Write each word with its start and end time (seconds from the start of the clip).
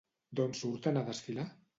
D'on 0.37 0.55
surten 0.59 0.97
a 1.01 1.03
desfilar? 1.11 1.45